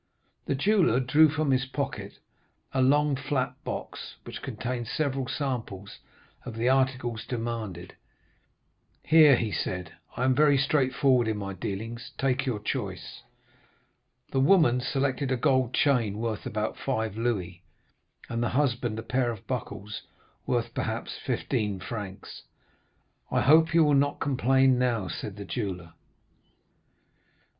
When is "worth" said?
16.17-16.47, 20.47-20.73